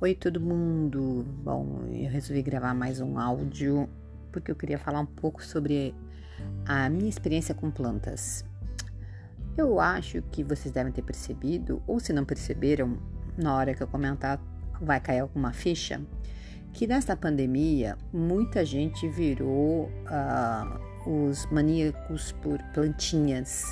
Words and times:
Oi, 0.00 0.14
todo 0.14 0.40
mundo! 0.40 1.26
Bom, 1.42 1.82
eu 1.90 2.08
resolvi 2.08 2.40
gravar 2.40 2.72
mais 2.72 3.00
um 3.00 3.18
áudio 3.18 3.88
porque 4.30 4.50
eu 4.50 4.54
queria 4.54 4.78
falar 4.78 5.00
um 5.00 5.06
pouco 5.06 5.42
sobre 5.42 5.92
a 6.66 6.88
minha 6.88 7.08
experiência 7.08 7.54
com 7.54 7.68
plantas. 7.68 8.44
Eu 9.56 9.80
acho 9.80 10.22
que 10.30 10.44
vocês 10.44 10.72
devem 10.72 10.92
ter 10.92 11.02
percebido, 11.02 11.82
ou 11.84 11.98
se 11.98 12.12
não 12.12 12.24
perceberam, 12.24 12.96
na 13.36 13.56
hora 13.56 13.74
que 13.74 13.82
eu 13.82 13.88
comentar, 13.88 14.40
vai 14.80 15.00
cair 15.00 15.18
alguma 15.18 15.52
ficha, 15.52 16.00
que 16.72 16.86
nesta 16.86 17.16
pandemia 17.16 17.98
muita 18.12 18.64
gente 18.64 19.08
virou 19.08 19.90
uh, 20.06 21.10
os 21.10 21.44
maníacos 21.50 22.30
por 22.40 22.62
plantinhas 22.72 23.64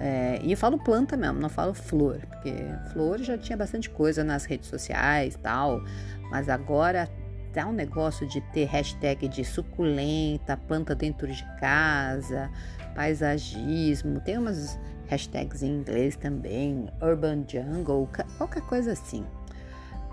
é, 0.00 0.38
e 0.44 0.52
eu 0.52 0.56
falo 0.56 0.78
planta 0.78 1.16
mesmo, 1.16 1.40
não 1.40 1.48
falo 1.48 1.74
flor, 1.74 2.20
porque 2.28 2.54
flor 2.92 3.18
já 3.18 3.36
tinha 3.36 3.56
bastante 3.56 3.90
coisa 3.90 4.22
nas 4.22 4.44
redes 4.44 4.68
sociais 4.68 5.34
e 5.34 5.38
tal, 5.38 5.82
mas 6.30 6.48
agora 6.48 7.10
tá 7.52 7.66
um 7.66 7.72
negócio 7.72 8.24
de 8.28 8.40
ter 8.52 8.66
hashtag 8.66 9.26
de 9.26 9.44
suculenta, 9.44 10.56
planta 10.56 10.94
dentro 10.94 11.26
de 11.26 11.44
casa, 11.58 12.48
paisagismo, 12.94 14.20
tem 14.20 14.38
umas 14.38 14.78
hashtags 15.08 15.64
em 15.64 15.80
inglês 15.80 16.14
também, 16.14 16.88
urban 17.02 17.44
jungle, 17.48 18.08
qualquer 18.36 18.62
coisa 18.62 18.92
assim. 18.92 19.26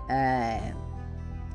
É, 0.08 0.72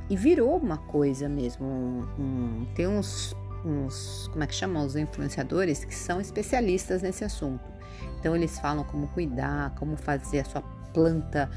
e 0.10 0.16
virou 0.16 0.56
uma 0.56 0.78
coisa 0.78 1.28
mesmo, 1.28 1.66
um, 1.66 2.08
um, 2.18 2.68
tem 2.76 2.88
uns, 2.88 3.36
uns, 3.66 4.30
como 4.32 4.42
é 4.42 4.48
que 4.48 4.56
chamam, 4.56 4.86
os 4.86 4.96
influenciadores 4.96 5.84
que 5.84 5.96
são 5.96 6.22
especialistas 6.22 7.02
nesse 7.02 7.26
assunto. 7.26 7.71
Então 8.20 8.36
eles 8.36 8.60
falam 8.60 8.84
como 8.84 9.08
cuidar, 9.08 9.74
como 9.76 9.96
fazer 9.96 10.40
a 10.40 10.46
sua 10.46 10.62
planta 10.94 11.50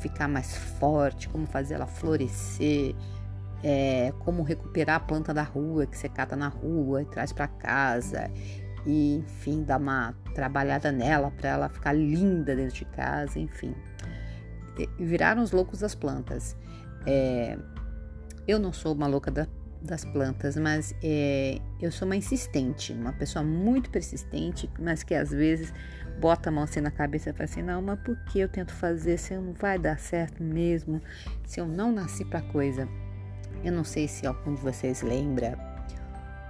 ficar 0.00 0.28
mais 0.28 0.56
forte, 0.56 1.28
como 1.28 1.46
fazer 1.46 1.74
ela 1.74 1.86
florescer, 1.86 2.94
é, 3.62 4.12
como 4.18 4.42
recuperar 4.42 4.96
a 4.96 5.00
planta 5.00 5.32
da 5.32 5.42
rua 5.42 5.86
que 5.86 5.96
você 5.96 6.08
cata 6.08 6.34
na 6.34 6.48
rua 6.48 7.02
e 7.02 7.04
traz 7.06 7.32
para 7.32 7.46
casa 7.46 8.28
e 8.84 9.16
enfim 9.16 9.62
dar 9.62 9.78
uma 9.78 10.14
trabalhada 10.34 10.90
nela 10.90 11.30
para 11.30 11.50
ela 11.50 11.68
ficar 11.68 11.92
linda 11.92 12.56
dentro 12.56 12.74
de 12.74 12.84
casa, 12.86 13.38
enfim. 13.38 13.74
Viraram 14.98 15.42
os 15.42 15.52
loucos 15.52 15.80
das 15.80 15.94
plantas. 15.94 16.56
É, 17.06 17.56
eu 18.46 18.58
não 18.58 18.72
sou 18.72 18.94
uma 18.94 19.06
louca 19.06 19.30
da, 19.30 19.46
das 19.82 20.04
plantas, 20.04 20.56
mas 20.56 20.94
é, 21.02 21.60
eu 21.80 21.90
sou 21.90 22.06
uma 22.06 22.16
insistente, 22.16 22.92
uma 22.92 23.12
pessoa 23.12 23.44
muito 23.44 23.90
persistente, 23.90 24.70
mas 24.78 25.02
que 25.02 25.14
às 25.14 25.30
vezes 25.30 25.72
bota 26.20 26.48
a 26.48 26.52
mão 26.52 26.64
assim 26.64 26.80
na 26.80 26.90
cabeça 26.90 27.30
e 27.30 27.32
fala 27.32 27.44
assim: 27.44 27.62
não, 27.62 27.82
mas 27.82 27.98
por 28.00 28.16
que 28.24 28.40
eu 28.40 28.48
tento 28.48 28.72
fazer 28.72 29.18
se 29.18 29.34
não 29.34 29.52
vai 29.52 29.78
dar 29.78 29.98
certo 29.98 30.42
mesmo? 30.42 31.00
Se 31.44 31.60
eu 31.60 31.66
não 31.66 31.92
nasci 31.92 32.24
para 32.24 32.42
coisa. 32.42 32.88
Eu 33.64 33.72
não 33.72 33.84
sei 33.84 34.08
se 34.08 34.26
algum 34.26 34.54
de 34.54 34.60
vocês 34.60 35.02
lembra 35.02 35.56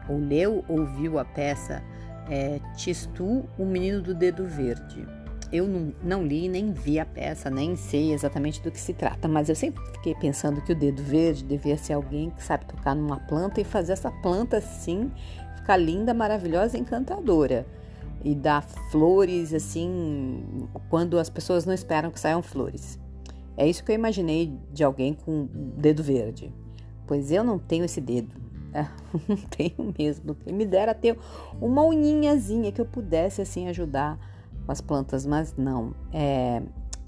ou 0.08 0.18
leu 0.18 0.64
ou 0.66 0.86
viu 0.86 1.18
a 1.18 1.24
peça 1.24 1.82
é, 2.28 2.58
Tistu, 2.76 3.44
o 3.58 3.66
menino 3.66 4.00
do 4.00 4.14
dedo 4.14 4.46
verde. 4.46 5.06
Eu 5.52 5.68
não, 5.68 5.92
não, 6.02 6.24
li 6.24 6.48
nem 6.48 6.72
vi 6.72 6.98
a 6.98 7.04
peça, 7.04 7.50
nem 7.50 7.76
sei 7.76 8.12
exatamente 8.12 8.62
do 8.62 8.70
que 8.70 8.80
se 8.80 8.94
trata, 8.94 9.28
mas 9.28 9.50
eu 9.50 9.54
sempre 9.54 9.84
fiquei 9.92 10.14
pensando 10.14 10.62
que 10.62 10.72
o 10.72 10.74
dedo 10.74 11.02
verde 11.02 11.44
devia 11.44 11.76
ser 11.76 11.92
alguém 11.92 12.30
que 12.30 12.42
sabe 12.42 12.64
tocar 12.64 12.94
numa 12.94 13.20
planta 13.20 13.60
e 13.60 13.64
fazer 13.64 13.92
essa 13.92 14.10
planta 14.10 14.56
assim 14.56 15.10
ficar 15.56 15.76
linda, 15.76 16.12
maravilhosa, 16.14 16.78
encantadora 16.78 17.66
e 18.24 18.34
dar 18.34 18.62
flores 18.90 19.52
assim 19.52 20.68
quando 20.88 21.18
as 21.18 21.28
pessoas 21.28 21.64
não 21.64 21.74
esperam 21.74 22.10
que 22.10 22.18
saiam 22.18 22.42
flores. 22.42 22.98
É 23.56 23.68
isso 23.68 23.84
que 23.84 23.92
eu 23.92 23.94
imaginei 23.94 24.58
de 24.72 24.82
alguém 24.82 25.14
com 25.14 25.48
dedo 25.76 26.02
verde. 26.02 26.52
Pois 27.06 27.30
eu 27.30 27.44
não 27.44 27.58
tenho 27.58 27.84
esse 27.84 28.00
dedo. 28.00 28.40
Não 29.28 29.36
tenho 29.36 29.92
mesmo. 29.98 30.34
Quem 30.34 30.50
me 30.50 30.64
dera 30.64 30.94
ter 30.94 31.18
uma 31.60 31.84
unhinhazinha 31.84 32.72
que 32.72 32.80
eu 32.80 32.86
pudesse 32.86 33.42
assim 33.42 33.68
ajudar 33.68 34.18
com 34.64 34.72
as 34.72 34.80
plantas, 34.80 35.26
mas 35.26 35.54
não. 35.56 35.94
É, 36.12 36.62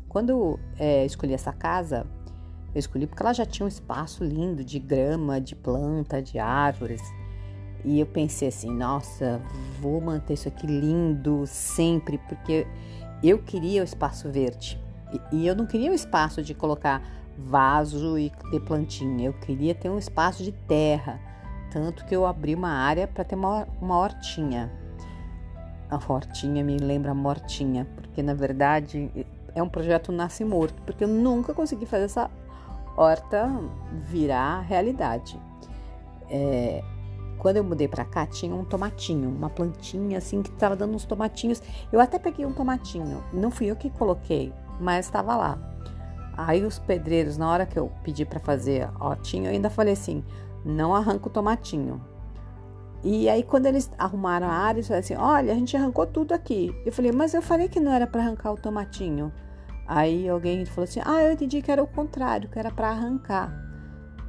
quando 0.09 0.59
é, 0.79 1.05
escolhi 1.05 1.35
essa 1.35 1.53
casa, 1.53 2.07
eu 2.75 2.79
escolhi 2.79 3.07
porque 3.07 3.23
ela 3.23 3.33
já 3.33 3.47
tinha 3.47 3.65
um 3.65 3.69
espaço 3.69 4.25
lindo 4.25 4.65
de 4.65 4.79
grama, 4.79 5.41
de 5.41 5.55
planta, 5.55 6.21
de 6.21 6.39
árvores. 6.39 7.03
E 7.85 8.01
eu 8.01 8.07
pensei 8.07 8.49
assim, 8.49 8.71
nossa, 8.71 9.41
vou 9.81 10.01
manter 10.01 10.35
isso 10.35 10.49
aqui 10.49 10.67
lindo 10.67 11.45
sempre, 11.47 12.19
porque 12.29 12.67
eu 13.23 13.39
queria 13.39 13.83
o 13.83 13.85
espaço 13.85 14.31
verde. 14.31 14.81
E, 15.33 15.47
eu 15.47 15.55
não 15.55 15.67
queria 15.67 15.91
o 15.91 15.95
espaço 15.95 16.43
de 16.43 16.55
colocar 16.55 17.03
vaso 17.39 18.19
e 18.19 18.31
ter 18.51 18.61
plantinha, 18.61 19.27
eu 19.27 19.33
queria 19.33 19.75
ter 19.75 19.89
um 19.89 19.99
espaço 19.99 20.43
de 20.43 20.53
terra. 20.53 21.21
Tanto 21.71 22.05
que 22.07 22.15
eu 22.15 22.25
abri 22.25 22.55
uma 22.55 22.71
área 22.71 23.07
para 23.07 23.25
ter 23.25 23.35
uma, 23.35 23.67
uma 23.81 23.99
hortinha. 23.99 24.73
A 25.95 26.13
hortinha 26.13 26.65
me 26.65 26.77
lembra 26.77 27.15
mortinha, 27.15 27.87
porque 27.95 28.21
na 28.21 28.35
verdade 28.35 29.11
é 29.55 29.63
um 29.63 29.69
projeto 29.69 30.11
nasce 30.11 30.45
morto, 30.45 30.83
porque 30.83 31.05
eu 31.05 31.09
nunca 31.09 31.55
consegui 31.55 31.87
fazer 31.87 32.07
essa 32.07 32.29
horta 32.97 33.49
virar 33.93 34.61
realidade. 34.63 35.39
É, 36.29 36.83
quando 37.39 37.59
eu 37.59 37.65
mudei 37.65 37.87
para 37.87 38.05
cá, 38.05 38.27
tinha 38.27 38.55
um 38.55 38.65
tomatinho, 38.65 39.29
uma 39.29 39.49
plantinha 39.49 40.19
assim 40.19 40.43
que 40.43 40.51
estava 40.51 40.75
dando 40.75 40.95
uns 40.95 41.05
tomatinhos. 41.05 41.63
Eu 41.93 42.01
até 42.01 42.19
peguei 42.19 42.45
um 42.45 42.53
tomatinho, 42.53 43.23
não 43.33 43.51
fui 43.51 43.67
eu 43.67 43.77
que 43.77 43.89
coloquei, 43.91 44.53
mas 44.81 45.07
estava 45.07 45.37
lá. 45.37 45.59
Aí 46.37 46.65
os 46.65 46.81
pedreiros, 46.81 47.37
na 47.37 47.49
hora 47.49 47.67
que 47.67 47.79
eu 47.79 47.93
pedi 48.03 48.25
para 48.25 48.41
fazer 48.41 48.89
tinha, 49.23 49.51
eu 49.51 49.53
ainda 49.53 49.71
falei 49.71 49.93
assim: 49.93 50.25
não 50.65 50.93
arranca 50.93 51.29
o 51.29 51.31
tomatinho. 51.31 52.01
E 53.05 53.29
aí, 53.29 53.43
quando 53.43 53.67
eles 53.67 53.91
arrumaram 53.99 54.47
a 54.47 54.53
área, 54.53 54.79
eles 54.79 54.89
falaram 54.89 55.05
assim: 55.05 55.15
olha, 55.15 55.53
a 55.53 55.57
gente 55.57 55.77
arrancou 55.77 56.07
tudo 56.07 56.33
aqui. 56.33 56.75
Eu 56.87 56.91
falei: 56.91 57.13
mas 57.13 57.35
eu 57.35 57.43
falei 57.43 57.69
que 57.69 57.79
não 57.79 57.93
era 57.93 58.07
para 58.07 58.23
arrancar 58.23 58.53
o 58.53 58.57
tomatinho. 58.57 59.31
Aí 59.87 60.27
alguém 60.27 60.65
falou 60.65 60.85
assim: 60.85 61.01
ah, 61.05 61.23
eu 61.23 61.33
entendi 61.33 61.61
que 61.61 61.71
era 61.71 61.83
o 61.83 61.87
contrário, 61.87 62.49
que 62.49 62.59
era 62.59 62.71
para 62.71 62.89
arrancar. 62.89 63.63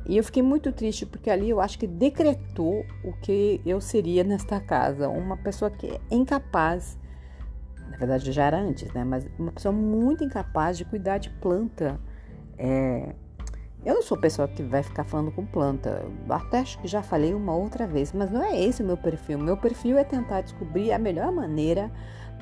E 0.08 0.18
eu 0.18 0.24
fiquei 0.24 0.44
muito 0.44 0.72
triste 0.72 1.06
porque 1.06 1.30
ali 1.30 1.50
eu 1.50 1.60
acho 1.60 1.80
que 1.80 1.88
decretou 1.88 2.86
o 3.04 3.14
que 3.22 3.60
eu 3.66 3.82
seria 3.82 4.24
nesta 4.24 4.60
casa, 4.60 5.10
uma 5.10 5.38
pessoa 5.38 5.72
que 5.72 5.88
é 5.88 6.00
incapaz, 6.12 6.98
na 7.90 7.98
verdade 7.98 8.32
já 8.32 8.44
era 8.44 8.60
antes, 8.60 8.92
né? 8.94 9.04
Mas 9.04 9.28
uma 9.40 9.52
pessoa 9.52 9.72
muito 9.72 10.24
incapaz 10.24 10.78
de 10.78 10.86
cuidar 10.86 11.18
de 11.18 11.30
planta. 11.30 12.00
É... 12.58 13.16
Eu 13.86 13.94
não 13.94 14.02
sou 14.02 14.18
pessoa 14.18 14.48
que 14.48 14.64
vai 14.64 14.82
ficar 14.82 15.04
falando 15.04 15.32
com 15.32 15.46
planta. 15.46 16.04
Até 16.28 16.60
acho 16.60 16.80
que 16.80 16.88
já 16.88 17.04
falei 17.04 17.36
uma 17.36 17.56
outra 17.56 17.86
vez, 17.86 18.12
mas 18.12 18.32
não 18.32 18.44
é 18.44 18.60
esse 18.60 18.82
o 18.82 18.86
meu 18.86 18.98
perfil. 18.98 19.38
Meu 19.38 19.56
perfil 19.56 19.98
é 19.98 20.04
tentar 20.04 20.42
descobrir 20.42 20.92
a 20.92 20.98
melhor 20.98 21.32
maneira 21.32 21.92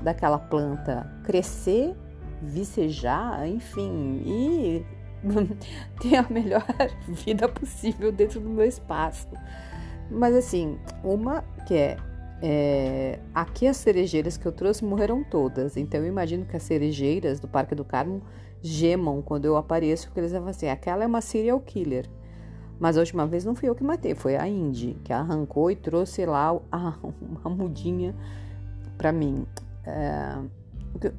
daquela 0.01 0.39
planta 0.39 1.05
crescer, 1.25 1.93
vicejar, 2.41 3.45
enfim, 3.45 4.23
e 4.25 4.85
ter 5.99 6.15
a 6.15 6.25
melhor 6.29 6.65
vida 7.07 7.49
possível 7.49 8.09
dentro 8.11 8.39
do 8.39 8.49
meu 8.49 8.65
espaço. 8.65 9.27
Mas 10.09 10.35
assim, 10.35 10.77
uma 11.03 11.43
que 11.67 11.75
é, 11.75 11.97
é, 12.41 13.19
aqui 13.33 13.67
as 13.67 13.77
cerejeiras 13.77 14.37
que 14.37 14.45
eu 14.45 14.51
trouxe 14.51 14.83
morreram 14.83 15.23
todas, 15.23 15.75
então 15.75 15.99
eu 15.99 16.07
imagino 16.07 16.45
que 16.45 16.55
as 16.55 16.63
cerejeiras 16.63 17.39
do 17.39 17.47
Parque 17.47 17.75
do 17.75 17.83
Carmo 17.83 18.21
gemam 18.63 19.21
quando 19.21 19.45
eu 19.45 19.57
apareço, 19.57 20.07
porque 20.07 20.21
eles 20.21 20.31
vão 20.31 20.47
assim, 20.47 20.67
aquela 20.67 21.03
é 21.03 21.07
uma 21.07 21.21
serial 21.21 21.59
killer. 21.59 22.09
Mas 22.79 22.97
a 22.97 23.01
última 23.01 23.27
vez 23.27 23.45
não 23.45 23.53
fui 23.53 23.69
eu 23.69 23.75
que 23.75 23.83
matei, 23.83 24.15
foi 24.15 24.35
a 24.35 24.47
Indy, 24.47 24.97
que 25.03 25.13
arrancou 25.13 25.69
e 25.69 25.75
trouxe 25.75 26.25
lá 26.25 26.57
a, 26.71 26.93
uma 27.01 27.49
mudinha 27.55 28.15
para 28.97 29.11
mim. 29.11 29.45
É, 29.85 30.37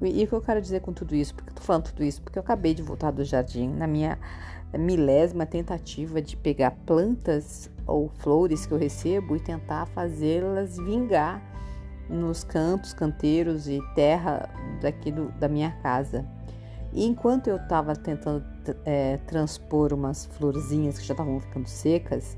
e 0.03 0.25
o 0.25 0.27
que 0.27 0.33
eu 0.33 0.41
quero 0.41 0.61
dizer 0.61 0.81
com 0.81 0.93
tudo 0.93 1.15
isso? 1.15 1.35
Porque 1.35 1.51
eu 1.51 1.55
tô 1.55 1.63
falando 1.63 1.85
tudo 1.85 2.03
isso? 2.03 2.23
Porque 2.23 2.39
eu 2.39 2.43
acabei 2.43 2.75
de 2.75 2.83
voltar 2.83 3.11
do 3.11 3.23
jardim 3.25 3.69
na 3.69 3.87
minha 3.87 4.19
milésima 4.79 5.47
tentativa 5.47 6.21
de 6.21 6.37
pegar 6.37 6.73
plantas 6.85 7.71
ou 7.87 8.09
flores 8.19 8.67
que 8.67 8.73
eu 8.73 8.79
recebo 8.79 9.37
e 9.37 9.41
tentar 9.41 9.87
fazê-las 9.87 10.77
vingar 10.79 11.43
nos 12.09 12.45
cantos, 12.45 12.93
canteiros 12.93 13.69
e 13.69 13.81
terra 13.95 14.49
daqui 14.81 15.11
do, 15.11 15.31
da 15.33 15.49
minha 15.49 15.71
casa. 15.83 16.25
E 16.95 17.05
enquanto 17.05 17.49
eu 17.49 17.57
estava 17.57 17.97
tentando 17.97 18.45
é, 18.85 19.17
transpor 19.27 19.93
umas 19.93 20.27
florzinhas 20.27 20.99
que 20.99 21.05
já 21.05 21.13
estavam 21.13 21.41
ficando 21.41 21.69
secas, 21.69 22.37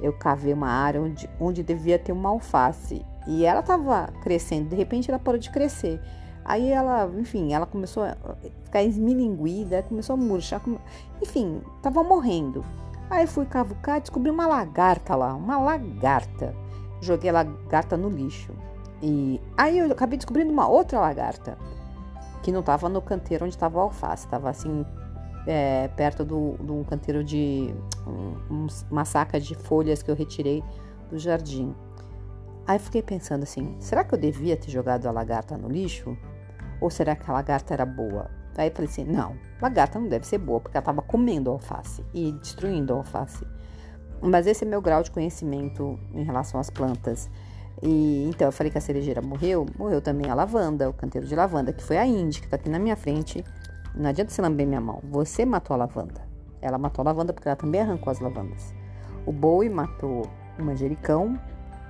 eu 0.00 0.12
cavei 0.14 0.54
uma 0.54 0.68
área 0.68 1.00
onde, 1.02 1.28
onde 1.38 1.62
devia 1.62 1.98
ter 1.98 2.12
uma 2.12 2.30
alface. 2.30 3.04
E 3.26 3.44
ela 3.44 3.60
estava 3.60 4.08
crescendo, 4.22 4.70
de 4.70 4.76
repente 4.76 5.10
ela 5.10 5.18
parou 5.18 5.38
de 5.38 5.50
crescer. 5.50 6.00
Aí 6.42 6.70
ela, 6.70 7.10
enfim, 7.18 7.52
ela 7.52 7.66
começou 7.66 8.02
a 8.04 8.16
ficar 8.64 8.82
esmilinguida, 8.82 9.82
começou 9.82 10.14
a 10.14 10.16
murchar, 10.16 10.62
enfim, 11.20 11.60
tava 11.82 12.02
morrendo. 12.02 12.64
Aí 13.10 13.26
fui 13.26 13.44
cavucar 13.44 13.98
e 13.98 14.00
descobri 14.00 14.30
uma 14.30 14.46
lagarta 14.46 15.14
lá, 15.14 15.34
uma 15.34 15.58
lagarta. 15.58 16.54
Joguei 17.02 17.28
a 17.28 17.34
lagarta 17.34 17.96
no 17.96 18.08
lixo. 18.08 18.52
E 19.02 19.40
aí 19.56 19.78
eu 19.78 19.90
acabei 19.92 20.16
descobrindo 20.16 20.52
uma 20.52 20.66
outra 20.66 21.00
lagarta. 21.00 21.58
Que 22.42 22.50
não 22.50 22.60
estava 22.60 22.88
no 22.88 23.02
canteiro 23.02 23.44
onde 23.44 23.54
estava 23.54 23.78
o 23.78 23.80
alface, 23.80 24.24
estava 24.24 24.48
assim 24.48 24.84
é, 25.46 25.88
perto 25.88 26.24
de 26.24 26.34
um 26.72 26.84
canteiro 26.84 27.24
de 27.24 27.74
um, 28.06 28.66
uma 28.90 29.04
saca 29.04 29.40
de 29.40 29.54
folhas 29.54 30.02
que 30.02 30.10
eu 30.10 30.14
retirei 30.14 30.62
do 31.10 31.18
jardim. 31.18 31.74
Aí 32.66 32.78
fiquei 32.78 33.02
pensando 33.02 33.42
assim: 33.42 33.74
será 33.78 34.04
que 34.04 34.14
eu 34.14 34.18
devia 34.18 34.56
ter 34.56 34.70
jogado 34.70 35.06
a 35.06 35.10
lagarta 35.10 35.56
no 35.56 35.68
lixo? 35.68 36.16
Ou 36.80 36.88
será 36.88 37.14
que 37.14 37.30
a 37.30 37.34
lagarta 37.34 37.74
era 37.74 37.84
boa? 37.84 38.30
Aí 38.56 38.70
falei 38.70 38.90
assim: 38.90 39.04
não, 39.04 39.36
lagarta 39.60 39.98
não 39.98 40.08
deve 40.08 40.26
ser 40.26 40.38
boa, 40.38 40.60
porque 40.60 40.76
ela 40.76 40.82
estava 40.82 41.02
comendo 41.02 41.50
alface 41.50 42.04
e 42.12 42.32
destruindo 42.32 42.92
alface. 42.92 43.46
Mas 44.22 44.46
esse 44.46 44.64
é 44.64 44.68
meu 44.68 44.82
grau 44.82 45.02
de 45.02 45.10
conhecimento 45.10 45.98
em 46.12 46.22
relação 46.22 46.60
às 46.60 46.68
plantas. 46.68 47.30
E 47.82 48.28
então 48.28 48.48
eu 48.48 48.52
falei 48.52 48.70
que 48.70 48.78
a 48.78 48.80
cerejeira 48.80 49.22
morreu, 49.22 49.66
morreu 49.78 50.00
também 50.00 50.30
a 50.30 50.34
lavanda, 50.34 50.88
o 50.88 50.92
canteiro 50.92 51.26
de 51.26 51.34
lavanda, 51.34 51.72
que 51.72 51.82
foi 51.82 51.96
a 51.96 52.06
Indy, 52.06 52.40
que 52.40 52.46
está 52.46 52.56
aqui 52.56 52.68
na 52.68 52.78
minha 52.78 52.96
frente. 52.96 53.44
Não 53.94 54.10
adianta 54.10 54.30
você 54.30 54.42
lamber 54.42 54.66
minha 54.66 54.80
mão. 54.80 55.00
Você 55.10 55.44
matou 55.44 55.74
a 55.74 55.78
lavanda. 55.78 56.20
Ela 56.60 56.78
matou 56.78 57.02
a 57.02 57.06
lavanda 57.06 57.32
porque 57.32 57.48
ela 57.48 57.56
também 57.56 57.80
arrancou 57.80 58.10
as 58.10 58.20
lavandas. 58.20 58.74
O 59.26 59.32
Bowie 59.32 59.68
matou 59.68 60.26
o 60.58 60.62
manjericão, 60.62 61.38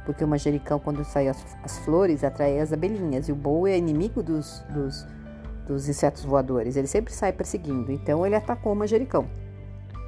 porque 0.06 0.24
o 0.24 0.28
manjericão, 0.28 0.78
quando 0.78 1.04
sai 1.04 1.28
as, 1.28 1.44
as 1.62 1.78
flores, 1.80 2.24
atrai 2.24 2.58
as 2.58 2.72
abelhinhas. 2.72 3.28
E 3.28 3.32
o 3.32 3.36
Bowie 3.36 3.72
é 3.72 3.78
inimigo 3.78 4.22
dos, 4.22 4.64
dos 4.70 5.06
dos 5.72 5.88
insetos 5.88 6.24
voadores. 6.24 6.76
Ele 6.76 6.86
sempre 6.86 7.12
sai 7.12 7.32
perseguindo. 7.32 7.92
Então 7.92 8.26
ele 8.26 8.34
atacou 8.34 8.72
o 8.72 8.76
manjericão. 8.76 9.28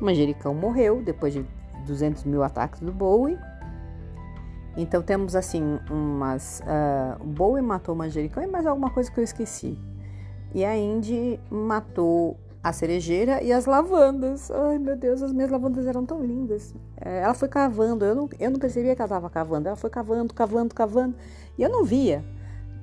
O 0.01 0.05
manjericão 0.05 0.55
morreu 0.55 1.03
depois 1.03 1.33
de 1.33 1.47
200 1.87 2.25
mil 2.25 2.43
ataques 2.43 2.81
do 2.81 2.93
Bowie. 2.93 3.39
Então 4.77 5.03
temos 5.03 5.37
assim 5.37 5.79
umas. 5.91 6.61
Uh, 6.61 7.25
Bowie 7.25 7.63
matou 7.63 7.95
o 7.95 7.99
manjericão 7.99 8.43
e 8.43 8.47
mais 8.47 8.67
alguma 8.67 8.91
coisa 8.91 9.11
que 9.11 9.21
eu 9.21 9.25
esqueci. 9.25 9.79
E 10.55 10.65
a 10.65 10.77
Indy 10.77 11.39
matou 11.51 12.39
a 12.63 12.73
cerejeira 12.73 13.43
e 13.43 13.53
as 13.53 13.67
lavandas. 13.67 14.51
Ai 14.51 14.79
meu 14.79 14.97
Deus, 14.97 15.23
as 15.23 15.33
minhas 15.33 15.51
lavandas 15.51 15.87
eram 15.87 16.07
tão 16.07 16.25
lindas. 16.25 16.75
É, 17.01 17.21
ela 17.21 17.35
foi 17.35 17.49
cavando, 17.49 18.05
eu 18.05 18.15
não, 18.15 18.29
eu 18.39 18.51
não 18.51 18.59
percebia 18.59 18.95
que 18.95 19.03
ela 19.03 19.07
estava 19.07 19.29
cavando. 19.29 19.69
Ela 19.69 19.77
foi 19.77 19.91
cavando, 19.91 20.33
cavando, 20.33 20.75
cavando 20.75 21.15
e 21.59 21.63
eu 21.63 21.69
não 21.69 21.85
via. 21.85 22.25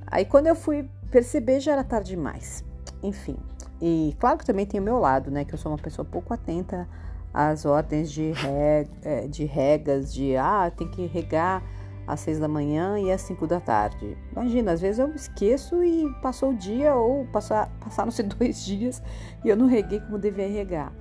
Aí 0.07 0.25
quando 0.25 0.47
eu 0.47 0.55
fui 0.55 0.87
perceber 1.09 1.59
já 1.59 1.73
era 1.73 1.83
tarde 1.83 2.11
demais 2.11 2.63
enfim. 3.01 3.37
E 3.81 4.15
claro 4.19 4.37
que 4.37 4.45
também 4.45 4.65
tem 4.65 4.79
o 4.79 4.83
meu 4.83 4.99
lado, 4.99 5.31
né? 5.31 5.45
Que 5.45 5.53
eu 5.53 5.57
sou 5.57 5.71
uma 5.71 5.77
pessoa 5.77 6.05
pouco 6.05 6.33
atenta 6.33 6.87
às 7.33 7.65
ordens 7.65 8.11
de, 8.11 8.31
reg, 8.31 8.89
é, 9.03 9.27
de 9.27 9.45
regas, 9.45 10.13
de 10.13 10.35
ah, 10.35 10.71
tem 10.75 10.87
que 10.89 11.05
regar 11.05 11.63
às 12.11 12.19
seis 12.21 12.39
da 12.39 12.47
manhã 12.47 12.99
e 12.99 13.11
às 13.11 13.21
cinco 13.21 13.45
da 13.45 13.59
tarde. 13.59 14.17
Imagina, 14.31 14.71
às 14.71 14.81
vezes 14.81 14.99
eu 14.99 15.09
esqueço 15.09 15.83
e 15.83 16.11
passou 16.21 16.49
o 16.51 16.53
dia 16.55 16.95
ou 16.95 17.25
passar, 17.27 17.69
passaram-se 17.79 18.23
dois 18.23 18.65
dias 18.65 19.01
e 19.43 19.49
eu 19.49 19.55
não 19.55 19.67
reguei 19.67 19.99
como 19.99 20.17
devia 20.17 20.47
regar. 20.47 20.91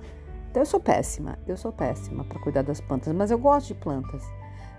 Então 0.49 0.61
eu 0.61 0.65
sou 0.65 0.79
péssima, 0.79 1.37
eu 1.47 1.57
sou 1.57 1.71
péssima 1.71 2.23
para 2.23 2.39
cuidar 2.39 2.63
das 2.63 2.81
plantas, 2.81 3.13
mas 3.13 3.31
eu 3.31 3.37
gosto 3.37 3.67
de 3.67 3.75
plantas. 3.75 4.23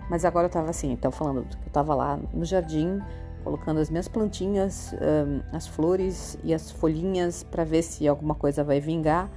Mas 0.09 0.25
agora 0.25 0.47
eu 0.47 0.49
tava 0.49 0.69
assim, 0.69 0.91
então 0.91 1.11
falando, 1.11 1.45
eu 1.65 1.71
tava 1.71 1.95
lá 1.95 2.19
no 2.33 2.43
jardim 2.43 2.99
colocando 3.43 3.79
as 3.79 3.89
minhas 3.89 4.07
plantinhas, 4.07 4.93
um, 4.93 5.55
as 5.55 5.67
flores 5.67 6.37
e 6.43 6.53
as 6.53 6.71
folhinhas 6.71 7.43
para 7.43 7.63
ver 7.63 7.81
se 7.81 8.07
alguma 8.07 8.35
coisa 8.35 8.63
vai 8.63 8.79
vingar, 8.79 9.29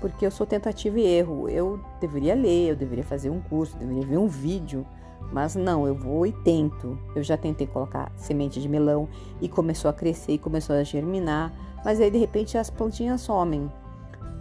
porque 0.00 0.26
eu 0.26 0.30
sou 0.30 0.46
tentativa 0.46 0.98
e 0.98 1.06
erro. 1.06 1.48
Eu 1.48 1.80
deveria 2.00 2.34
ler, 2.34 2.70
eu 2.70 2.76
deveria 2.76 3.04
fazer 3.04 3.30
um 3.30 3.40
curso, 3.40 3.76
deveria 3.76 4.06
ver 4.06 4.18
um 4.18 4.26
vídeo, 4.26 4.86
mas 5.30 5.54
não, 5.54 5.86
eu 5.86 5.94
vou 5.94 6.26
e 6.26 6.32
tento. 6.32 6.98
Eu 7.14 7.22
já 7.22 7.36
tentei 7.36 7.66
colocar 7.66 8.10
semente 8.16 8.60
de 8.60 8.68
melão 8.68 9.08
e 9.40 9.48
começou 9.48 9.88
a 9.90 9.94
crescer 9.94 10.32
e 10.32 10.38
começou 10.38 10.74
a 10.74 10.82
germinar, 10.82 11.52
mas 11.84 12.00
aí 12.00 12.10
de 12.10 12.18
repente 12.18 12.56
as 12.56 12.70
plantinhas 12.70 13.20
somem. 13.20 13.70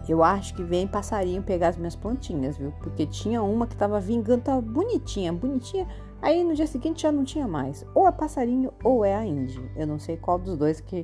Eu 0.10 0.24
acho 0.24 0.56
que 0.56 0.64
vem 0.64 0.88
passarinho 0.88 1.44
pegar 1.44 1.70
as 1.70 1.78
minhas 1.78 1.96
plantinhas, 1.96 2.58
viu? 2.58 2.74
Porque 2.80 3.06
tinha 3.06 3.44
uma 3.44 3.68
que 3.68 3.74
estava 3.74 4.00
vingando, 4.00 4.42
tava 4.42 4.62
bonitinha, 4.62 5.32
bonitinha 5.32 5.88
Aí 6.22 6.44
no 6.44 6.54
dia 6.54 6.68
seguinte 6.68 7.02
já 7.02 7.12
não 7.12 7.24
tinha 7.24 7.48
mais. 7.48 7.86
Ou 7.96 8.08
é 8.08 8.12
passarinho 8.12 8.72
ou 8.84 9.04
é 9.04 9.16
a 9.16 9.26
Indy. 9.26 9.72
Eu 9.76 9.88
não 9.88 9.98
sei 9.98 10.18
qual 10.18 10.38
dos 10.38 10.56
dois 10.56 10.80
que 10.80 11.04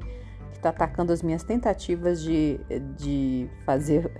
está 0.53 0.69
atacando 0.69 1.12
as 1.12 1.24
minhas 1.24 1.44
tentativas 1.44 2.21
de, 2.21 2.59
de 2.95 3.50
fazer 3.65 4.12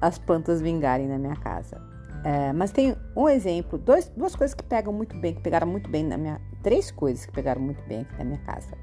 as 0.00 0.18
plantas 0.18 0.60
vingarem 0.60 1.06
na 1.06 1.18
minha 1.18 1.36
casa. 1.36 1.80
É, 2.22 2.52
mas 2.52 2.70
tem 2.70 2.94
um 3.16 3.28
exemplo, 3.28 3.78
dois, 3.78 4.08
duas 4.16 4.36
coisas 4.36 4.54
que 4.54 4.62
pegam 4.62 4.92
muito 4.92 5.16
bem, 5.16 5.34
que 5.34 5.40
pegaram 5.40 5.66
muito 5.66 5.88
bem 5.88 6.04
na 6.04 6.18
minha. 6.18 6.40
Três 6.62 6.90
coisas 6.90 7.24
que 7.24 7.32
pegaram 7.32 7.60
muito 7.60 7.82
bem 7.88 8.00
aqui 8.00 8.18
na 8.18 8.24
minha 8.24 8.40
casa. 8.40 8.76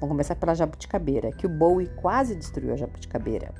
Vamos 0.00 0.14
começar 0.14 0.34
pela 0.34 0.54
jabuticabeira, 0.54 1.30
que 1.30 1.46
o 1.46 1.48
Bowie 1.48 1.88
quase 1.96 2.34
destruiu 2.34 2.72
a 2.72 2.76
jabuticabeira. 2.76 3.52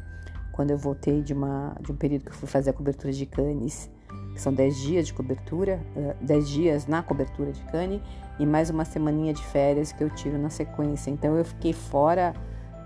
Quando 0.52 0.70
eu 0.70 0.78
voltei 0.78 1.22
de, 1.22 1.34
uma, 1.34 1.76
de 1.80 1.92
um 1.92 1.96
período 1.96 2.24
que 2.24 2.30
eu 2.30 2.34
fui 2.34 2.48
fazer 2.48 2.70
a 2.70 2.72
cobertura 2.72 3.12
de 3.12 3.26
canes 3.26 3.90
que 4.32 4.40
são 4.40 4.52
10 4.52 4.76
dias 4.76 5.06
de 5.06 5.14
cobertura, 5.14 5.80
10 6.20 6.44
eh, 6.44 6.46
dias 6.46 6.86
na 6.86 7.02
cobertura 7.02 7.52
de 7.52 7.62
cane 7.64 8.02
e 8.38 8.46
mais 8.46 8.70
uma 8.70 8.84
semaninha 8.84 9.32
de 9.32 9.44
férias 9.46 9.92
que 9.92 10.02
eu 10.02 10.10
tiro 10.10 10.38
na 10.38 10.50
sequência. 10.50 11.10
Então 11.10 11.36
eu 11.36 11.44
fiquei 11.44 11.72
fora 11.72 12.34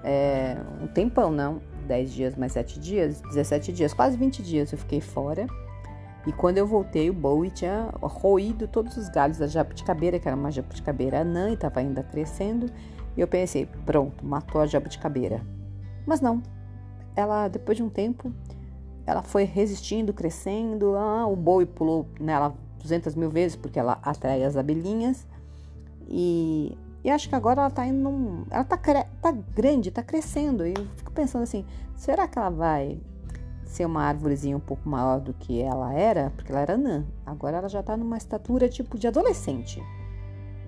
é, 0.02 0.56
um 0.82 0.86
tempão, 0.86 1.30
não, 1.30 1.60
10 1.86 2.12
dias 2.12 2.36
mais 2.36 2.52
7 2.52 2.78
dias, 2.80 3.20
17 3.20 3.72
dias, 3.72 3.94
quase 3.94 4.16
20 4.16 4.42
dias 4.42 4.72
eu 4.72 4.78
fiquei 4.78 5.00
fora. 5.00 5.46
E 6.26 6.32
quando 6.32 6.58
eu 6.58 6.66
voltei, 6.66 7.10
o 7.10 7.12
Bowie 7.12 7.50
tinha 7.50 7.90
roído 8.00 8.66
todos 8.66 8.96
os 8.96 9.08
galhos 9.08 9.38
da 9.38 9.46
jabuticabeira, 9.46 10.18
que 10.18 10.26
era 10.26 10.36
uma 10.36 10.50
jabuticabeira 10.50 11.20
anã 11.20 11.50
e 11.50 11.54
estava 11.54 11.80
ainda 11.80 12.02
crescendo. 12.02 12.70
E 13.16 13.20
eu 13.20 13.28
pensei, 13.28 13.66
pronto, 13.84 14.24
matou 14.24 14.60
a 14.60 14.66
jabuticabeira. 14.66 15.42
Mas 16.06 16.20
não. 16.20 16.42
Ela, 17.14 17.48
depois 17.48 17.76
de 17.76 17.82
um 17.82 17.90
tempo, 17.90 18.32
ela 19.06 19.22
foi 19.22 19.44
resistindo, 19.44 20.12
crescendo. 20.12 20.96
Ah, 20.96 21.26
o 21.26 21.36
boi 21.36 21.66
pulou 21.66 22.06
nela 22.18 22.54
200 22.80 23.14
mil 23.14 23.30
vezes 23.30 23.56
porque 23.56 23.78
ela 23.78 23.98
atrai 24.02 24.42
as 24.42 24.56
abelhinhas. 24.56 25.26
E, 26.08 26.76
e 27.04 27.10
acho 27.10 27.28
que 27.28 27.34
agora 27.34 27.60
ela 27.60 27.70
tá 27.70 27.86
indo. 27.86 27.98
Num, 27.98 28.44
ela 28.50 28.64
tá, 28.64 28.78
tá 28.78 29.30
grande, 29.54 29.90
tá 29.90 30.02
crescendo. 30.02 30.66
E 30.66 30.72
eu 30.76 30.86
fico 30.96 31.12
pensando 31.12 31.42
assim: 31.42 31.66
será 31.94 32.26
que 32.26 32.38
ela 32.38 32.50
vai 32.50 32.98
ser 33.64 33.86
uma 33.86 34.02
árvorezinha 34.02 34.56
um 34.56 34.60
pouco 34.60 34.88
maior 34.88 35.20
do 35.20 35.32
que 35.32 35.60
ela 35.60 35.92
era? 35.92 36.30
Porque 36.36 36.52
ela 36.52 36.60
era 36.60 36.74
anã. 36.74 37.04
Agora 37.24 37.58
ela 37.58 37.68
já 37.68 37.82
tá 37.82 37.96
numa 37.96 38.16
estatura 38.16 38.68
tipo 38.68 38.98
de 38.98 39.06
adolescente. 39.06 39.82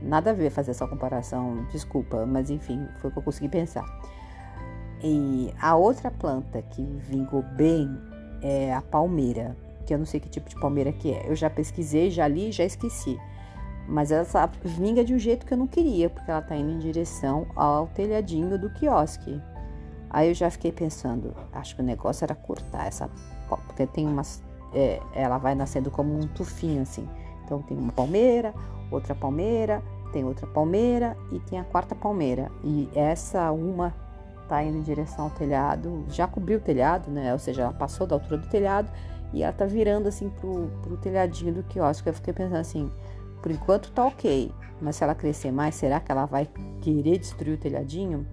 Nada 0.01 0.31
a 0.31 0.35
ver 0.35 0.51
fazer 0.51 0.73
essa 0.73 0.87
comparação, 0.87 1.67
desculpa, 1.71 2.27
mas 2.27 2.51
enfim, 2.51 2.87
foi 3.01 3.11
o 3.11 3.13
que 3.13 3.19
eu 3.19 3.23
consegui 3.23 3.49
pensar. 3.49 3.85
E 5.03 5.53
a 5.61 5.77
outra 5.77 6.11
planta 6.11 6.63
que 6.63 6.83
vingou 6.83 7.43
bem 7.43 7.89
é 8.43 8.75
a 8.75 8.83
palmeira, 8.83 9.57
que 9.85 9.95
eu 9.95 9.99
não 9.99 10.07
sei 10.07 10.21
que 10.21 10.29
tipo 10.29 10.49
de 10.49 10.59
palmeira 10.61 10.93
que 10.93 11.13
é. 11.13 11.31
Eu 11.31 11.35
já 11.35 11.49
pesquisei, 11.49 12.11
já 12.11 12.27
li, 12.27 12.53
já 12.53 12.65
esqueci. 12.65 13.19
Mas 13.89 14.11
ela 14.11 14.25
vinga 14.65 15.05
de 15.05 15.15
um 15.15 15.19
jeito 15.19 15.47
que 15.47 15.55
eu 15.55 15.59
não 15.59 15.67
queria, 15.67 16.11
porque 16.11 16.31
ela 16.31 16.43
tá 16.43 16.57
indo 16.57 16.73
em 16.73 16.79
direção 16.79 17.47
ao 17.55 17.87
telhadinho 17.89 18.59
do 18.59 18.69
quiosque. 18.71 19.41
Aí 20.11 20.29
eu 20.29 20.35
já 20.35 20.51
fiquei 20.51 20.73
pensando, 20.73 21.35
acho 21.53 21.75
que 21.77 21.83
o 21.83 21.85
negócio 21.85 22.25
era 22.25 22.35
cortar 22.35 22.87
essa, 22.87 23.11
porque 23.49 23.87
tem 23.87 24.07
umas, 24.07 24.43
é, 24.73 25.01
ela 25.13 25.39
vai 25.39 25.55
nascendo 25.55 25.91
como 25.91 26.17
um 26.17 26.27
tufinho 26.29 26.83
assim. 26.83 27.09
Então 27.45 27.63
tem 27.63 27.77
uma 27.77 27.93
palmeira, 27.93 28.55
outra 28.91 29.15
palmeira, 29.15 29.83
tem 30.13 30.25
outra 30.25 30.47
palmeira 30.47 31.17
e 31.33 31.39
tem 31.41 31.59
a 31.59 31.65
quarta 31.65 31.95
palmeira. 31.95 32.51
E 32.65 32.89
essa 32.95 33.51
uma 33.53 33.95
tá 34.49 34.63
indo 34.63 34.79
em 34.79 34.83
direção 34.83 35.25
ao 35.25 35.31
telhado, 35.31 36.05
já 36.09 36.27
cobriu 36.27 36.59
o 36.59 36.61
telhado, 36.61 37.11
né? 37.11 37.33
Ou 37.33 37.39
seja, 37.39 37.63
ela 37.63 37.73
passou 37.73 38.07
da 38.07 38.15
altura 38.15 38.39
do 38.39 38.49
telhado 38.49 38.91
e 39.33 39.43
ela 39.43 39.53
tá 39.53 39.67
virando 39.67 40.09
assim 40.09 40.31
pro, 40.31 40.69
pro 40.83 40.97
telhadinho 40.97 41.53
do 41.53 41.63
quiosque. 41.65 42.09
Eu 42.09 42.15
fiquei 42.15 42.33
pensando 42.33 42.57
assim, 42.57 42.91
por 43.43 43.51
enquanto 43.51 43.91
tá 43.91 44.05
ok, 44.05 44.53
mas 44.81 44.97
se 44.97 45.05
ela 45.05 45.15
crescer 45.15 45.51
mais, 45.51 45.75
será 45.75 46.01
que 46.01 46.11
ela 46.11 46.27
vai 46.27 46.49
querer 46.81 47.19
destruir 47.19 47.55
o 47.55 47.59
telhadinho? 47.59 48.27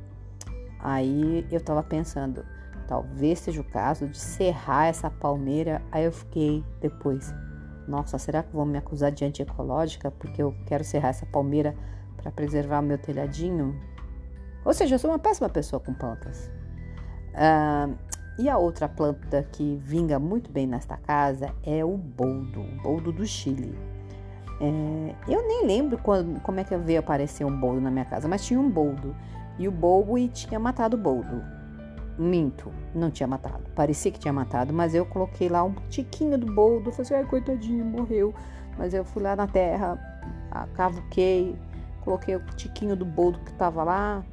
Aí 0.84 1.48
eu 1.50 1.62
tava 1.62 1.82
pensando, 1.82 2.46
talvez 2.88 3.40
seja 3.40 3.62
o 3.62 3.64
caso 3.64 4.06
de 4.06 4.18
serrar 4.18 4.88
essa 4.88 5.10
palmeira. 5.10 5.82
Aí 5.90 6.04
eu 6.04 6.12
fiquei 6.12 6.62
depois, 6.82 7.34
nossa, 7.88 8.18
será 8.18 8.44
que 8.44 8.54
vão 8.54 8.66
me 8.66 8.78
acusar 8.78 9.10
de 9.10 9.24
antiecológica 9.24 10.12
porque 10.12 10.44
eu 10.44 10.54
quero 10.66 10.84
serrar 10.84 11.12
essa 11.12 11.26
palmeira 11.26 11.74
para 12.18 12.30
preservar 12.32 12.82
o 12.82 12.84
meu 12.84 12.98
telhadinho? 12.98 13.80
Ou 14.66 14.74
seja, 14.74 14.96
eu 14.96 15.00
sou 15.00 15.10
uma 15.10 15.20
péssima 15.20 15.48
pessoa 15.48 15.80
com 15.80 15.94
plantas. 15.94 16.52
Ah, 17.34 17.90
e 18.38 18.50
a 18.50 18.58
outra 18.58 18.90
planta 18.90 19.42
que 19.54 19.78
vinga 19.78 20.20
muito 20.20 20.52
bem 20.52 20.68
nesta 20.68 20.98
casa 20.98 21.54
é 21.64 21.86
o 21.86 21.96
boldo, 21.96 22.62
o 22.62 22.82
boldo 22.82 23.12
do 23.12 23.26
Chile. 23.26 23.74
É, 24.60 25.16
eu 25.28 25.48
nem 25.48 25.66
lembro 25.66 25.98
quando, 25.98 26.40
como 26.42 26.60
é 26.60 26.64
que 26.64 26.76
veio 26.78 27.00
aparecer 27.00 27.46
um 27.46 27.60
boldo 27.60 27.82
na 27.82 27.92
minha 27.92 28.06
casa, 28.06 28.28
mas 28.28 28.46
tinha 28.46 28.60
um 28.60 28.70
boldo. 28.70 29.16
E 29.58 29.68
o 29.68 29.72
boldo 29.72 30.28
tinha 30.30 30.60
matado 30.60 30.98
o 30.98 31.00
boldo. 31.00 31.44
Minto, 32.18 32.72
não 32.94 33.10
tinha 33.10 33.28
matado. 33.28 33.64
Parecia 33.76 34.12
que 34.12 34.20
tinha 34.20 34.34
matado, 34.34 34.74
mas 34.74 34.94
eu 34.94 35.06
coloquei 35.06 35.50
lá 35.50 35.64
um 35.64 35.74
tiquinho 35.90 36.38
do 36.38 36.46
boldo. 36.46 36.92
Falei 36.92 37.02
assim, 37.02 37.14
ai, 37.16 37.26
coitadinho, 37.26 37.86
morreu. 37.86 38.34
Mas 38.78 38.94
eu 38.94 39.04
fui 39.04 39.22
lá 39.22 39.36
na 39.36 39.48
terra, 39.48 40.00
cavuquei, 40.74 41.56
coloquei 42.02 42.36
o 42.36 42.46
tiquinho 42.56 42.96
do 42.96 43.06
boldo 43.06 43.40
que 43.40 43.52
estava 43.52 43.84
lá, 43.84 44.24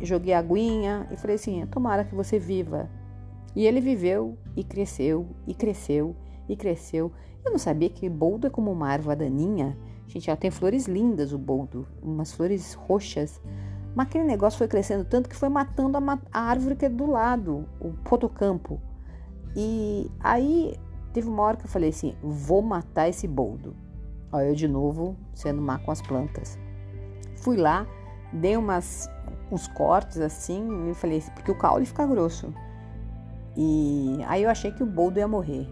joguei 0.00 0.34
aguinha 0.34 1.06
e 1.10 1.16
falei 1.16 1.36
assim: 1.36 1.64
tomara 1.66 2.04
que 2.04 2.14
você 2.14 2.38
viva. 2.38 2.88
E 3.54 3.66
ele 3.66 3.80
viveu 3.80 4.36
e 4.56 4.64
cresceu 4.64 5.28
e 5.46 5.54
cresceu 5.54 6.16
e 6.48 6.56
cresceu. 6.56 7.12
Eu 7.44 7.52
não 7.52 7.58
sabia 7.58 7.88
que 7.88 8.08
boldo 8.08 8.46
é 8.46 8.50
como 8.50 8.72
uma 8.72 8.88
árvore 8.88 9.16
daninha. 9.16 9.76
Gente, 10.06 10.28
ela 10.28 10.36
tem 10.36 10.50
flores 10.50 10.86
lindas, 10.86 11.32
o 11.32 11.38
boldo, 11.38 11.86
umas 12.02 12.32
flores 12.32 12.74
roxas. 12.74 13.40
Mas 13.94 14.06
aquele 14.06 14.24
negócio 14.24 14.58
foi 14.58 14.66
crescendo 14.66 15.04
tanto 15.04 15.28
que 15.28 15.36
foi 15.36 15.48
matando 15.48 15.96
a, 15.96 16.18
a 16.32 16.40
árvore 16.40 16.76
que 16.76 16.86
é 16.86 16.88
do 16.88 17.06
lado, 17.06 17.68
o 17.80 17.92
potocampo. 18.04 18.80
E 19.56 20.10
aí 20.20 20.76
teve 21.12 21.28
uma 21.28 21.42
hora 21.42 21.56
que 21.56 21.64
eu 21.64 21.70
falei 21.70 21.90
assim: 21.90 22.16
vou 22.22 22.60
matar 22.60 23.08
esse 23.08 23.28
boldo. 23.28 23.76
Olha, 24.32 24.46
eu 24.46 24.54
de 24.54 24.66
novo 24.66 25.16
sendo 25.32 25.62
má 25.62 25.78
com 25.78 25.92
as 25.92 26.02
plantas. 26.02 26.58
Fui 27.36 27.56
lá, 27.56 27.86
dei 28.32 28.56
umas, 28.56 29.08
uns 29.50 29.68
cortes 29.68 30.18
assim 30.18 30.90
e 30.90 30.94
falei, 30.94 31.22
porque 31.34 31.52
o 31.52 31.58
caule 31.58 31.86
fica 31.86 32.04
grosso. 32.06 32.52
E 33.56 34.18
aí 34.26 34.42
eu 34.42 34.50
achei 34.50 34.72
que 34.72 34.82
o 34.82 34.86
boldo 34.86 35.20
ia 35.20 35.28
morrer. 35.28 35.68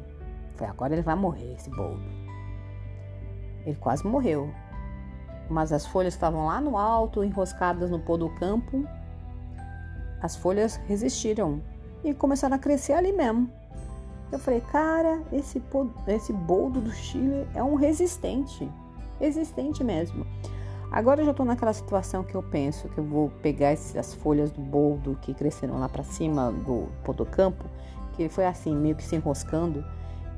Falei, 0.54 0.70
agora 0.70 0.92
ele 0.92 1.02
vai 1.02 1.16
morrer, 1.16 1.54
esse 1.54 1.70
boldo. 1.70 2.04
Ele 3.66 3.76
quase 3.76 4.06
morreu. 4.06 4.52
Mas 5.48 5.72
as 5.72 5.86
folhas 5.86 6.14
estavam 6.14 6.46
lá 6.46 6.60
no 6.60 6.76
alto, 6.76 7.24
enroscadas 7.24 7.90
no 7.90 7.98
pó 7.98 8.16
do 8.16 8.28
campo. 8.36 8.86
As 10.20 10.36
folhas 10.36 10.76
resistiram 10.86 11.60
e 12.04 12.14
começaram 12.14 12.56
a 12.56 12.58
crescer 12.58 12.92
ali 12.92 13.12
mesmo. 13.12 13.50
Eu 14.30 14.38
falei, 14.38 14.60
cara, 14.60 15.22
esse, 15.30 15.62
esse 16.08 16.32
boldo 16.32 16.80
do 16.80 16.90
Chile 16.90 17.46
é 17.54 17.62
um 17.62 17.74
resistente. 17.74 18.68
Resistente 19.20 19.84
mesmo. 19.84 20.26
Agora 20.90 21.22
eu 21.22 21.26
já 21.26 21.32
tô 21.32 21.44
naquela 21.44 21.72
situação 21.72 22.22
que 22.22 22.34
eu 22.34 22.42
penso 22.42 22.88
que 22.88 22.98
eu 22.98 23.04
vou 23.04 23.30
pegar 23.42 23.70
as 23.70 24.14
folhas 24.14 24.50
do 24.50 24.60
boldo 24.60 25.18
que 25.22 25.32
cresceram 25.32 25.78
lá 25.80 25.88
para 25.88 26.02
cima 26.02 26.52
do 26.52 26.88
podocampo, 27.02 27.64
que 28.14 28.28
foi 28.28 28.44
assim, 28.44 28.76
meio 28.76 28.94
que 28.94 29.02
se 29.02 29.16
enroscando, 29.16 29.82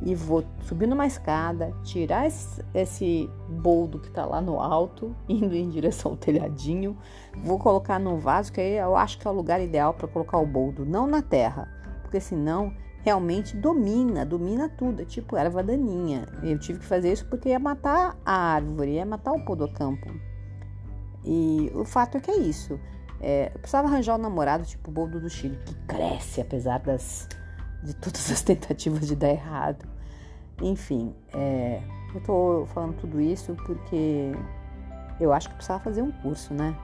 e 0.02 0.14
vou 0.14 0.44
subir 0.60 0.86
numa 0.86 1.06
escada, 1.06 1.72
tirar 1.82 2.26
esse, 2.26 2.64
esse 2.74 3.30
boldo 3.48 3.98
que 3.98 4.10
tá 4.10 4.24
lá 4.24 4.40
no 4.40 4.60
alto, 4.60 5.14
indo 5.28 5.54
em 5.54 5.68
direção 5.68 6.12
ao 6.12 6.16
telhadinho, 6.16 6.96
vou 7.42 7.58
colocar 7.58 7.98
num 7.98 8.18
vaso, 8.18 8.52
que 8.52 8.60
aí 8.60 8.76
eu 8.76 8.96
acho 8.96 9.18
que 9.18 9.26
é 9.26 9.30
o 9.30 9.34
lugar 9.34 9.60
ideal 9.60 9.94
para 9.94 10.08
colocar 10.08 10.38
o 10.38 10.46
boldo, 10.46 10.84
não 10.84 11.06
na 11.06 11.22
terra, 11.22 11.68
porque 12.02 12.20
senão 12.20 12.72
realmente 13.02 13.54
domina, 13.56 14.24
domina 14.24 14.68
tudo, 14.68 15.02
é 15.02 15.04
tipo 15.04 15.36
erva 15.36 15.62
daninha. 15.62 16.26
Eu 16.42 16.58
tive 16.58 16.78
que 16.78 16.86
fazer 16.86 17.12
isso 17.12 17.26
porque 17.26 17.50
ia 17.50 17.58
matar 17.58 18.16
a 18.24 18.54
árvore, 18.54 18.92
ia 18.92 19.04
matar 19.04 19.32
o 19.32 19.44
podocampo. 19.44 20.08
E 21.22 21.70
o 21.74 21.84
fato 21.84 22.16
é 22.16 22.20
que 22.20 22.30
é 22.30 22.38
isso. 22.38 22.80
É, 23.20 23.50
eu 23.54 23.58
precisava 23.58 23.88
arranjar 23.88 24.16
um 24.16 24.22
namorado 24.22 24.64
tipo 24.64 24.90
o 24.90 24.92
Boldo 24.92 25.20
do 25.20 25.28
Chile, 25.28 25.58
que 25.64 25.74
cresce 25.86 26.40
apesar 26.40 26.80
das, 26.80 27.28
de 27.84 27.94
todas 27.94 28.30
as 28.30 28.42
tentativas 28.42 29.06
de 29.06 29.14
dar 29.14 29.28
errado. 29.28 29.86
Enfim, 30.60 31.14
é, 31.32 31.82
eu 32.14 32.20
tô 32.22 32.66
falando 32.72 32.96
tudo 32.96 33.20
isso 33.20 33.54
porque 33.66 34.32
eu 35.20 35.32
acho 35.32 35.48
que 35.48 35.54
precisava 35.54 35.82
fazer 35.82 36.02
um 36.02 36.10
curso, 36.10 36.54
né? 36.54 36.76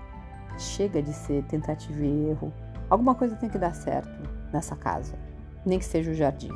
Chega 0.58 1.02
de 1.02 1.12
ser 1.12 1.42
tentativa 1.44 2.04
e 2.04 2.30
erro. 2.30 2.52
Alguma 2.88 3.14
coisa 3.14 3.36
tem 3.36 3.48
que 3.48 3.58
dar 3.58 3.74
certo 3.74 4.10
nessa 4.52 4.76
casa, 4.76 5.16
nem 5.64 5.78
que 5.78 5.84
seja 5.84 6.10
o 6.10 6.14
jardim. 6.14 6.50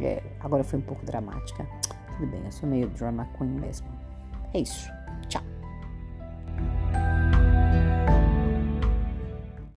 É, 0.00 0.22
agora 0.40 0.62
foi 0.62 0.78
um 0.78 0.82
pouco 0.82 1.04
dramática. 1.04 1.66
Tudo 2.16 2.30
bem, 2.30 2.44
eu 2.44 2.52
sou 2.52 2.68
meio 2.68 2.88
drama 2.90 3.26
queen 3.36 3.50
mesmo. 3.50 3.88
É 4.54 4.60
isso. 4.60 4.97